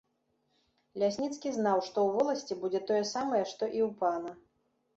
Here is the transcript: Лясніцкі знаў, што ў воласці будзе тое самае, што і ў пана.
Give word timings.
Лясніцкі 1.03 1.49
знаў, 1.59 1.77
што 1.89 1.97
ў 2.07 2.17
воласці 2.17 2.59
будзе 2.65 2.83
тое 2.93 2.99
самае, 3.13 3.43
што 3.53 3.71
і 3.77 3.87
ў 3.87 3.95
пана. 4.05 4.31